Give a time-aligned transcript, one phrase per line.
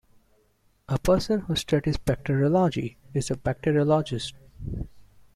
[0.89, 4.33] A person who studies bacteriology is a bacteriologist.